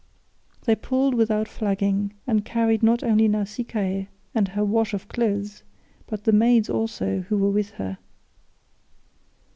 [0.65, 5.61] They pulled without flagging, and carried not only Nausicaa and her wash of clothes,
[6.07, 7.99] but the maids also who were with her.